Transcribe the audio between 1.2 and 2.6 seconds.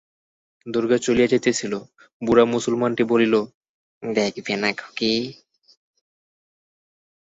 যাইতেছিল, বুড়া